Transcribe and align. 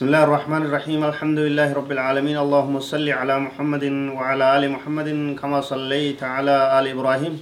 بسم 0.00 0.08
الله 0.08 0.24
الرحمن 0.24 0.62
الرحيم 0.64 1.00
الحمد 1.04 1.38
لله 1.38 1.68
رب 1.76 1.90
العالمين 1.92 2.36
اللهم 2.44 2.80
صل 2.80 3.04
على 3.20 3.34
محمد 3.46 3.84
وعلى 4.16 4.44
آل 4.56 4.64
محمد 4.72 5.08
كما 5.40 5.60
صليت 5.60 6.24
على 6.24 6.56
آل 6.80 6.84
إبراهيم 6.96 7.34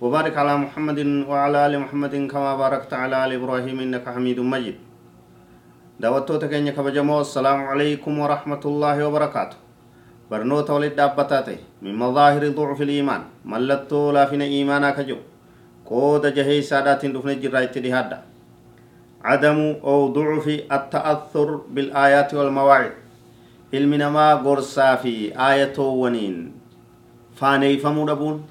وبارك 0.00 0.34
على 0.40 0.54
محمد 0.64 1.00
وعلى 1.28 1.58
آل 1.66 1.74
محمد 1.84 2.14
كما 2.32 2.56
باركت 2.56 2.92
على 3.02 3.14
آل 3.24 3.30
إبراهيم 3.36 3.76
إنك 3.84 4.08
حميد 4.08 4.40
مجيد 4.40 4.76
دعوتو 6.00 6.40
تكينيك 6.40 6.80
بجمو 6.80 7.20
السلام 7.20 7.58
عليكم 7.70 8.12
ورحمة 8.18 8.62
الله 8.70 8.96
وبركاته 9.06 9.56
برنوت 10.30 10.68
ولد 10.70 10.96
دابتاتي 10.96 11.56
من 11.84 11.92
مظاهر 12.04 12.42
ضعف 12.58 12.78
الإيمان 12.88 13.22
ملتو 13.44 14.16
لا 14.16 14.24
فينا 14.24 14.48
إيمانا 14.54 14.96
كجو 14.96 15.18
قود 15.84 16.24
جهي 16.36 16.62
سادات 16.70 17.04
دفن 17.04 17.36
جرائت 17.42 17.74
لهذا 17.84 18.27
عدم 19.23 19.59
أو 19.83 20.07
ضعف 20.13 20.47
التأثر 20.71 21.47
بالآيات 21.73 22.33
والمواعظ 22.33 22.91
ilmi 23.73 23.97
namaa 23.97 24.35
gorsaa 24.45 24.97
fi 25.03 25.11
aayatoowwaniin 25.45 26.35
faaneeyfamuu 27.39 28.05
dhabuun 28.07 28.41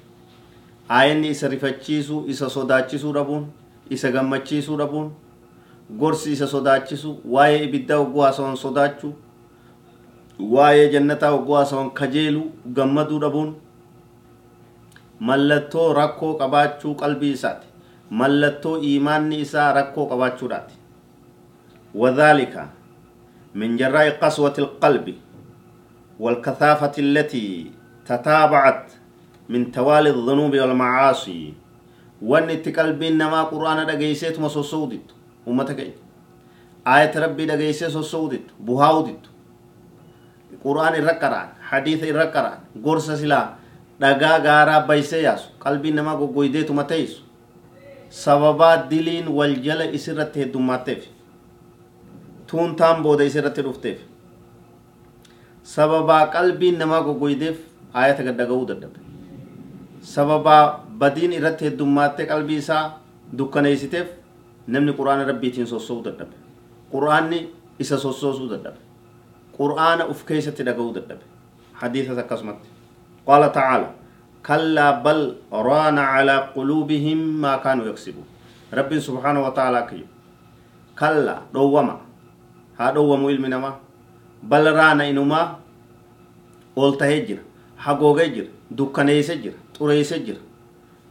aayanni 0.89 1.29
isa 1.35 1.47
rifachiisu 1.53 2.17
isa 2.33 2.49
sodaachisuu 2.55 3.13
dhabuun 3.17 3.45
isa 3.89 4.11
gammachiisuu 4.11 4.77
dhabuun 4.81 5.11
gorsi 6.01 6.31
isa 6.35 6.47
sodaachisu 6.55 7.11
waa'ee 7.35 7.63
ibiddaa 7.67 7.97
hogguu 8.01 8.21
haasawan 8.25 8.57
sodaachuu 8.65 9.13
waa'ee 10.55 10.89
jannataa 10.95 11.29
hogguu 11.35 11.55
haasawan 11.59 11.91
kajeeluu 12.01 12.45
gammaduu 12.79 13.19
dhabuun 13.25 13.55
mallattoo 15.29 15.87
rakkoo 15.99 16.33
qabaachuu 16.41 16.95
qalbii 17.03 17.31
isaati 17.37 17.66
Mallattoo 18.10 18.76
iimaanni 18.82 19.40
isaa 19.40 19.72
rakkoo 19.72 20.06
qabaachuudhaati. 20.06 20.74
Wadhaalika 21.94 22.68
min 23.54 23.78
jarraa'i 23.78 24.12
qaswati 24.20 24.60
alqalbi 24.60 25.14
والكثافة 26.20 26.92
التي 26.98 27.70
تتابعت 28.06 28.84
من 29.48 29.72
توالي 29.72 30.10
الذنوب 30.10 30.54
والمعاصي 30.56 31.54
وان 32.22 32.50
قلبي 32.76 33.10
نما 33.10 33.42
قرآن 33.42 33.86
دقيسيت 33.86 34.40
مسوسودت 34.40 35.06
أمتك 35.48 35.94
آية 36.86 37.12
ربي 37.24 37.46
دقيسيت 37.46 37.90
سوسودت 37.90 38.46
بهاودت 38.60 39.22
قرآن 40.64 40.94
الرقران 40.94 41.48
حديث 41.62 42.04
الرقران 42.04 42.58
قرص 42.84 43.10
سلا 43.10 43.54
دقا 44.00 44.32
غارا 44.46 44.78
بيسي 44.78 45.22
ياسو 45.22 45.48
قلبي 45.60 45.90
نما 45.90 46.12
قويديت 46.12 46.70
متيسو 46.70 47.22
sababaa 48.10 48.76
diliin 48.90 49.28
wal 49.28 49.54
jala 49.66 49.84
isirratti 49.98 50.40
heddummaatteef 50.44 51.04
tuuntaan 52.50 53.02
booda 53.02 53.24
isirratti 53.24 53.62
dhufteef 53.66 53.98
sababaa 55.62 56.26
qalbiin 56.36 56.78
namaa 56.78 57.02
goggoydeef 57.08 57.56
aayata 57.94 58.22
gaddaga'uu 58.28 58.66
dadhabe 58.70 58.98
sababaa 60.14 60.62
badiin 61.02 61.32
irratti 61.38 61.64
heddummaattee 61.68 62.26
qalbii 62.32 62.56
isaa 62.64 62.84
dukkaneessiteef 63.38 64.06
namni 64.66 64.92
quraana 65.00 65.24
rabbiitiin 65.30 65.66
sossoo'uu 65.66 66.04
dadhabe 66.04 66.34
quraanni 66.92 67.38
isa 67.78 67.98
sossoosuu 67.98 68.48
dadhabe 68.50 68.78
quraana 69.58 70.06
uf 70.14 70.24
keessatti 70.32 70.62
dhaga'uu 70.70 70.94
dadhabe 70.94 71.24
hadiisas 71.82 72.18
akkasumatti 72.24 72.68
qaala 73.26 73.48
ta'aala 73.58 73.88
كلا 74.48 75.04
بل 75.04 75.20
ران 75.52 75.98
على 76.00 76.36
قلوبهم 76.56 77.18
ما 77.44 77.60
كانوا 77.60 77.86
يكسبون. 77.92 78.26
رب 78.72 78.90
سبحانه 78.98 79.40
وتعالى 79.46 79.80
كي 79.90 80.02
كلا 80.96 81.36
دوما. 81.52 81.96
ها 82.80 82.86
دوما 82.96 83.28
علم 83.28 83.44
نما. 83.52 83.72
بل 84.50 84.64
ران 84.72 85.00
إنما 85.00 85.40
قلت 86.76 87.02
هجر 87.02 87.38
حقوق 87.76 88.18
هجر 88.24 88.46
دكان 88.72 89.08
يسجر. 89.08 89.54
طور 89.76 89.92
يسجر. 89.92 90.36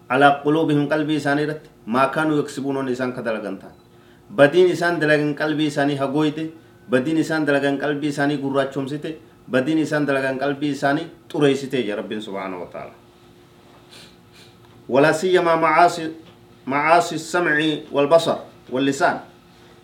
على 0.09 0.28
قلوبهم 0.46 0.90
قلبي 0.90 1.19
سانيرت 1.19 1.62
ما 1.88 2.09
كانوا 2.09 2.42
يكسبون 2.42 2.86
نسان 2.90 3.14
كدلغنتا. 3.14 3.69
بدين 4.34 4.72
إسان 4.74 5.00
دلغن 5.00 5.38
قلبي 5.38 5.69
ساني 5.69 5.94
حقويته. 6.02 6.48
بدين 6.90 7.18
إسان 7.22 7.46
دلغن 7.46 7.78
قلبي 7.78 8.09
ساني 8.12 8.36
قراتشوم 8.42 8.88
سيته. 8.88 9.14
بدين 9.48 9.78
إسان 9.86 10.06
دلغن 10.09 10.42
قلبي 10.44 10.74
ساني 10.74 11.04
طور 11.30 11.48
يسيته 11.48 11.86
يا 11.86 11.96
رب 11.96 12.12
سبحانه 12.19 12.58
وتعالى. 12.64 13.06
ولا 14.90 15.12
سيما 15.12 15.56
معاصي 15.56 16.12
معاصي 16.68 17.16
السمع 17.16 17.58
والبصر 17.92 18.38
واللسان. 18.70 19.20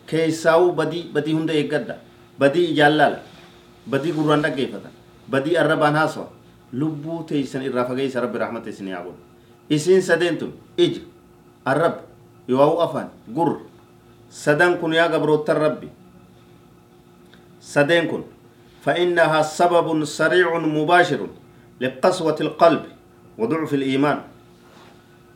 كيساو 0.07 0.71
بدي 0.71 1.11
بدي 1.15 1.31
هند 1.33 1.49
يقدا 1.49 1.97
بدي 2.39 2.73
جلال. 2.73 3.19
بدي 3.87 4.11
قرآن 4.11 4.41
دقيفتا 4.41 4.91
بدي 5.27 5.59
الربان 5.61 5.95
هاسوا 5.95 6.31
لبو 6.73 7.21
تيسن 7.27 7.61
الرافقيس 7.67 8.17
رب 8.17 8.35
رحمة 8.35 8.63
سني 8.71 8.93
عبون 8.95 9.15
إسين 9.71 10.01
سدنتم 10.01 10.51
إج. 10.79 10.95
الرب. 11.67 11.97
يواو 12.49 12.83
أفان 12.83 13.07
قر. 13.35 13.59
سدن 14.31 14.79
كن 14.79 14.93
يا 14.93 15.07
قبروت 15.11 15.49
الرب. 15.49 15.83
سدن 17.59 18.07
كن 18.07 18.23
فإنها 18.83 19.41
سبب 19.41 20.03
سريع 20.03 20.59
مباشر 20.59 21.27
لقسوة 21.81 22.37
القلب 22.41 22.83
وضعف 23.37 23.73
الإيمان. 23.73 24.19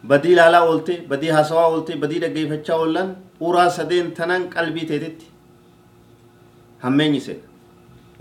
Badii 0.07 0.31
ilaalaa 0.35 0.63
oolte 0.69 0.93
badii 1.09 1.29
haasawaa 1.37 1.67
oolte 1.73 1.95
badii 2.03 2.19
dhaggeeffachaa 2.23 2.75
oollan 2.83 3.09
uraa 3.47 3.69
sadeen 3.77 4.11
tanaan 4.19 4.49
qalbii 4.55 4.85
teetetti 4.91 5.25
hammeenyi 6.83 7.19
seena 7.21 7.43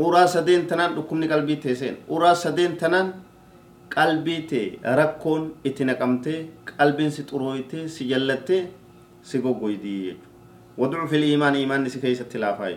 uraa 0.07 0.27
sadeen 0.35 0.67
tanaan 0.67 0.95
dhukkubni 0.97 1.29
qalbii 1.33 1.57
tee 1.65 1.75
seena 1.75 1.97
uraa 2.09 2.35
sadeen 2.35 2.77
tanaan 2.77 3.15
qalbii 3.97 4.41
tee 4.51 4.67
rakkoon 5.01 5.43
itti 5.65 5.85
naqamtee 5.91 6.39
qalbiin 6.77 7.11
si 7.17 7.23
xurooytee 7.31 7.89
si 7.89 8.09
jallattee 8.13 8.63
si 9.23 9.39
goggoydii 9.39 9.99
jechuudha 10.07 10.25
وضعف 10.79 11.15
الإيمان 11.15 11.55
إيمان 11.55 11.89
سكيسة 11.89 12.25
تلافا 12.25 12.69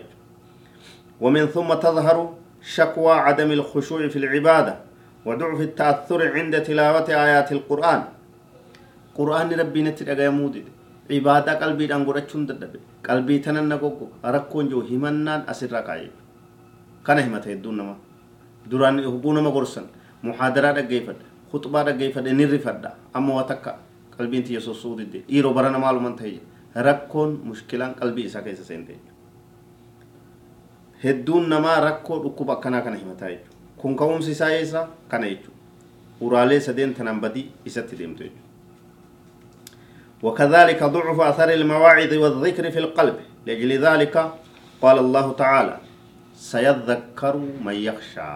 ومن 1.20 1.46
ثم 1.46 1.68
تظهر 1.84 2.18
شكوى 2.74 3.12
عدم 3.12 3.50
الخشوع 3.58 4.08
في 4.08 4.18
العبادة 4.22 4.74
وضعف 5.26 5.60
التأثر 5.60 6.20
عند 6.36 6.54
تلاوة 6.62 7.08
آيات 7.26 7.52
القرآن 7.52 8.00
quraanni 9.20 9.56
rabbii 9.60 9.82
natti 9.86 10.04
dhagayamuu 10.08 10.48
dide. 10.56 10.70
Ibaadaa 11.20 11.56
qalbiidhaan 11.62 12.04
godhachuun 12.08 12.46
dadhabe. 12.48 12.78
Qalbii 13.02 13.40
tanan 13.44 13.68
na 13.68 13.76
goggo. 13.78 14.08
Rakkoon 14.22 14.68
jiru 14.68 14.80
himannaan 14.90 15.44
asirraa 15.46 15.82
kaa'e 15.82 16.08
kana 17.02 17.22
himata 17.22 17.48
hedduun 17.50 17.76
nama. 17.76 17.96
Duraan 18.70 19.02
hubuu 19.04 19.32
nama 19.32 19.50
gorsan. 19.50 19.86
Muhaadaraa 20.22 20.72
dhaggeeffadha. 20.78 21.24
Khuxbaa 21.52 21.84
dhaggeeffadha. 21.84 22.32
Ni 22.32 22.46
rifadha 22.46 22.94
amma 23.14 23.34
waa 23.34 23.44
takka 23.52 23.76
qalbiin 24.16 24.42
tiyya 24.44 24.60
sossuu 24.60 24.96
didde. 24.98 25.24
Dhiiroo 25.28 25.52
barana 25.54 25.78
maaluman 25.78 26.16
ta'e 26.16 26.38
rakkoon 26.74 27.40
mushkilaan 27.44 27.94
qalbii 28.00 28.24
isaa 28.30 28.42
keessa 28.42 28.64
seente 28.64 28.94
hedduun 31.04 31.48
namaa 31.48 31.80
rakkoo 31.80 32.18
dhukkuba 32.24 32.52
akkanaa 32.52 32.80
kana 32.86 32.96
himataa 32.96 33.28
jechuudha 33.30 33.56
kun 33.82 33.96
ka'umsi 33.96 34.30
isaa 34.36 34.50
eessa 34.58 34.82
kana 35.08 35.26
jechuudha 35.30 35.58
uraalee 36.28 36.60
sadeen 36.66 36.94
tanaan 36.98 37.20
badii 37.24 37.46
isatti 37.70 37.96
deemtu 38.00 38.22
jechuudha 38.24 38.49
وكذلك 40.22 40.80
ضعف 40.84 41.20
أثر 41.20 41.48
المواعظ 41.52 42.12
والذكر 42.14 42.70
في 42.70 42.78
القلب. 42.78 43.16
لأجل 43.46 43.70
ذلك 43.86 44.14
قال 44.82 44.96
الله 44.98 45.26
تعالى 45.32 45.76
سيذكر 46.34 47.36
من 47.36 47.74
يخشى. 47.74 48.32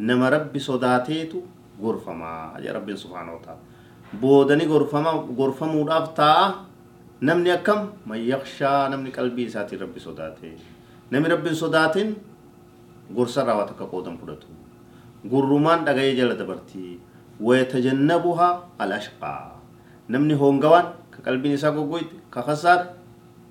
نما 0.00 0.28
ربي 0.28 0.58
صداتيت 0.58 1.32
غرفما. 1.82 2.58
يا 2.58 2.72
رب 2.72 2.88
سبحانه 2.94 3.32
وتعالى. 3.34 3.62
بودني 4.22 4.66
غرفما 4.66 5.10
غرفما 5.38 5.72
ودافتا 5.72 6.54
نمني 7.22 7.56
كم 7.56 7.80
من 8.06 8.18
يخشى. 8.18 8.88
نمني 8.90 9.10
قلبي 9.10 9.48
ساتي 9.48 9.76
ربي 9.76 10.00
صداتي 10.00 10.52
نمي 11.12 11.28
ربي 11.28 11.54
صداتين 11.54 12.14
غرسا 13.16 13.42
راواتك 13.42 13.80
قودم 13.92 14.16
فدتو 14.16 14.48
غرمان 15.30 15.84
دغاي 15.84 16.16
جل 16.16 16.34
دبرتي 16.34 16.98
ويتجنبها 17.40 18.48
الأشقى. 18.80 19.52
نمني 20.10 20.34
هونغوان 20.34 20.84
ka 21.12 21.18
qalbiin 21.24 21.54
isaa 21.54 21.70
goggoyte 21.76 22.14
ka 22.30 22.42
kasaare 22.42 22.84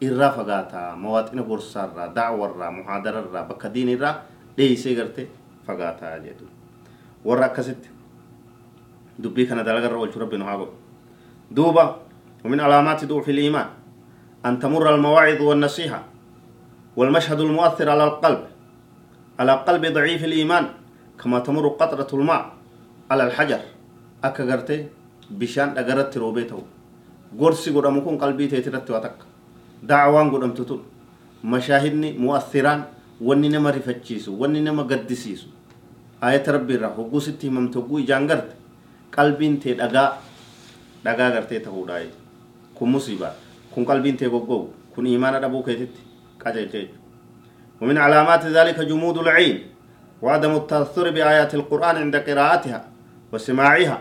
irraa 0.02 0.32
fagaataa 0.38 0.96
mawaaxina 0.96 1.44
gorsaarraa 1.44 2.08
dacwarraa 2.16 2.72
muhaadararraa 2.72 3.44
bakka 3.50 3.70
diinirraa 3.74 4.16
dheeysee 4.58 4.96
garte 4.96 5.28
fagaataa 5.68 6.20
jedhu 6.26 6.46
warra 7.26 7.46
akkasitti 7.46 7.90
dubbii 9.24 9.46
kana 9.48 9.64
dalagarra 9.64 9.98
oolchu 9.98 10.20
rabbi 10.20 10.38
nu 10.38 10.46
haa 10.46 10.58
godhu 10.58 10.76
duuba 11.56 11.86
ومن 12.46 12.60
علامات 12.60 13.06
ضعف 13.06 13.30
الإيمان 13.30 13.68
أن 14.46 14.58
تمر 14.60 14.96
المواعظ 14.96 15.42
والنصيحة 15.42 16.02
والمشهد 16.98 17.40
المؤثر 17.40 17.90
على 17.90 18.04
القلب 18.04 18.42
على 19.40 19.54
قلب 19.68 19.84
ضعيف 19.94 20.24
الإيمان 20.26 20.66
كما 21.22 21.40
تمر 21.46 21.68
قطرة 21.78 22.10
الماء 22.14 22.44
على 23.12 23.24
الحجر 23.30 23.62
أكا 24.24 24.44
قرتي 24.52 24.78
بشان 25.38 25.78
أقرت 25.78 26.18
روبيته 26.18 26.60
قرسي 27.40 27.70
قرأمكم 27.76 28.18
قلبي 28.18 28.48
تيترت 28.48 28.92
واتك 28.92 29.18
دعوان 29.84 30.28
قرأمتتون 30.32 30.82
مشاهدني 31.44 32.10
مؤثران 32.18 32.82
wanni 33.22 33.50
nama 33.50 33.72
rifachiisu 33.72 34.34
wanni 34.42 34.62
nama 34.62 34.84
gaddisiisu 34.84 35.46
ayata 36.22 36.52
rabbi 36.52 36.74
irraa 36.74 36.90
hogguu 36.90 37.22
sitti 37.22 37.46
himamte 37.48 37.78
hogguu 37.78 38.00
ijaan 38.00 38.26
garte 38.28 38.56
qalbiin 39.16 39.60
tee 39.62 39.74
dhagaa 39.78 40.18
dhagaa 41.06 41.30
gartee 41.36 41.60
ta'uudha 41.60 42.00
kun 42.74 42.90
musiibaa 42.90 43.34
kun 43.74 43.86
qalbiin 43.86 44.18
tee 44.18 44.30
goggogu 44.30 44.74
kun 44.96 45.06
imaana 45.08 45.40
dhabuu 45.40 45.64
keetitti 45.64 46.02
qajeelte 46.44 46.90
ومن 47.82 47.98
علامات 47.98 48.46
ذلك 48.46 48.80
جمود 48.80 49.18
العين 49.18 49.58
وعدم 50.22 50.56
التأثر 50.56 51.10
بآيات 51.10 51.56
القرآن 51.56 51.96
عند 51.98 52.16
قراءتها 52.16 52.80
وسماعها 53.34 53.98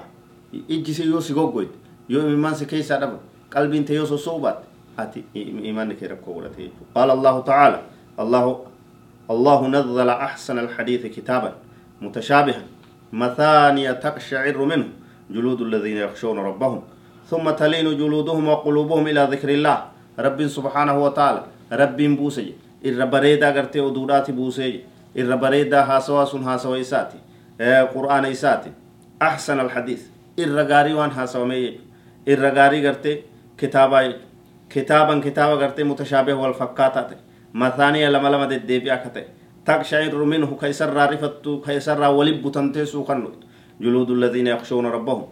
إجسي 0.71 1.03
يوسي 1.09 1.33
قوقوي 1.33 1.69
يو 2.11 2.21
إيمان 2.27 2.55
سكيسا 2.55 2.97
دبا 3.03 3.19
قلبي 3.55 3.79
انت 3.79 3.91
يوسو 3.91 4.17
صوبات 4.17 4.59
أتي 4.99 5.25
إيمانك 5.37 6.03
يركو 6.03 6.43
قال 6.95 7.11
الله 7.11 7.41
تعالى 7.41 7.81
الله 8.21 8.47
الله 9.31 9.69
نزل 9.69 10.09
أحسن 10.09 10.59
الحديث 10.59 11.07
كتابا 11.07 11.53
متشابها 12.03 12.63
مثانية 13.13 13.93
تقشعر 13.93 14.59
منه 14.65 14.89
جلود 15.31 15.61
الذين 15.61 15.97
يخشون 15.97 16.39
ربهم 16.39 16.83
ثم 17.31 17.51
تلين 17.51 17.87
جلودهم 17.99 18.49
وقلوبهم 18.49 19.07
إلى 19.07 19.29
ذكر 19.31 19.49
الله. 19.49 19.79
رب 20.19 20.47
سبحانه 20.47 20.97
وتعالى 21.05 21.43
رب 21.73 21.97
بوسي 21.97 22.55
إر 22.87 23.05
بريدا 23.05 23.49
قرتي 23.57 23.81
ودورات 23.81 24.31
بوسي 24.31 24.81
إر 25.19 25.37
بريدا 25.37 25.81
هاسوا 25.83 26.25
سن 26.25 26.43
هاسوا 26.43 26.81
إساتي 26.81 27.19
قرآن 27.95 28.25
إساتي 28.25 28.73
أحسن 29.23 29.61
الحديث 29.61 30.03
إر 30.41 30.57
غاري 30.71 30.95
وان 30.95 31.11
هاسوا 31.11 31.47
مي 32.27 32.33
إر 32.35 32.55
غاري 32.57 32.87
قرتي 32.87 33.23
كتابا 33.59 34.01
كتابا 34.71 35.21
كتابا 35.21 35.55
قرتي 35.63 35.83
متشابه 35.85 36.35
والفكاتات 36.35 37.11
مثانية 37.55 38.09
لما 38.09 38.29
لما 38.29 38.47
ديبيا 38.47 38.97
كته 38.97 39.25
تقشعر 39.67 40.25
منه 40.25 40.57
كيسر 40.61 40.93
رارفت 40.93 41.49
كيسر 41.67 42.01
ولب 42.11 42.53
تنتسو 42.53 43.05
خنوت 43.05 43.39
جلود 43.81 44.11
الذين 44.11 44.47
يخشون 44.47 44.87
ربهم 44.87 45.23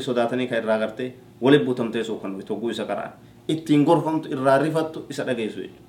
sodaatanii 0.00 0.48
kan 0.48 0.58
irraa 0.62 0.78
gartee 0.78 1.14
waliin 1.42 1.64
butamtee 1.66 2.04
suukan 2.04 2.42
togguu 2.48 2.70
isa 2.70 2.84
qaraan 2.84 3.12
ittiin 3.48 3.84
gorfamtu 3.84 4.28
irraa 4.34 4.58
rifattu 4.58 5.04
isa 5.10 5.26
dhageessu 5.26 5.60
jechuudha. 5.60 5.86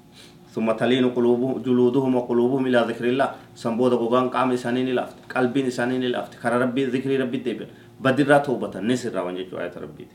ثم 0.57 0.71
تلين 0.71 1.05
قلوبهم 1.13 1.61
جلودهم 1.61 2.15
وقلوبهم 2.15 2.63
إلى 2.65 2.79
ذكر 2.89 3.05
الله 3.13 3.29
سنبود 3.55 3.93
غوغان 3.93 4.29
قام 4.33 4.51
إسانين 4.57 4.89
لافت 4.97 5.15
قلبين 5.29 5.65
إسانين 5.69 6.01
لافت 6.01 6.33
كر 6.41 6.53
ربي 6.61 6.85
ذكر 6.85 7.09
ربي 7.21 7.37
ديبل 7.45 7.67
بدر 7.99 8.37
توبة 8.37 8.79
نسر 8.79 9.15
روان 9.15 9.35
جيجو 9.35 9.57
آية 9.57 9.73
ربي. 9.77 10.07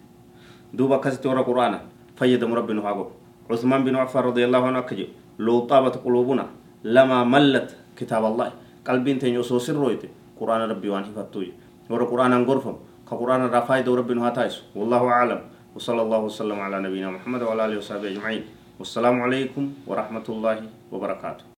دوبا 0.72 0.96
كسيت 0.96 1.26
ورا 1.26 1.42
قرآن 1.42 1.78
فيد 2.16 2.44
مرب 2.44 2.70
نهاغو 2.70 3.10
عثمان 3.50 3.84
بن 3.84 3.96
عفان 3.96 4.22
رضي 4.22 4.44
الله 4.44 4.66
عنه 4.66 4.78
أكجي 4.78 5.08
لو 5.38 5.66
طابت 5.66 5.96
قلوبنا 6.04 6.46
لما 6.84 7.24
ملت 7.24 7.76
كتاب 7.96 8.24
الله. 8.24 8.52
قلبين 8.86 9.18
تنيو 9.18 9.42
سو 9.42 9.58
سرويت 9.58 10.02
قرآن 10.40 10.60
ربي 10.70 10.88
وان 10.88 11.04
حفتوي 11.04 11.52
ورا 11.90 12.04
قرآن 12.04 12.44
غرفم 12.44 12.76
كقرآن 13.10 13.46
رفايد 13.50 13.88
ربي 13.88 14.14
نهاتايس 14.14 14.62
والله 14.76 15.02
أعلم. 15.08 15.40
وصلى 15.76 16.02
الله 16.02 16.18
وسلم 16.18 16.58
على 16.60 16.80
نبينا 16.80 17.10
محمد 17.10 17.42
وعلى 17.42 17.64
آله 17.66 17.76
وصحبه 17.78 18.08
أجمعين. 18.12 18.42
والسلام 18.78 19.22
عليكم 19.22 19.86
ورحمة 19.86 20.26
الله 20.28 20.58
وبركاته. 20.92 21.51